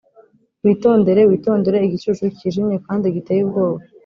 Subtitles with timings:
[0.63, 3.79] witondere, witondere igicucu kijimye kandi giteye ubwoba,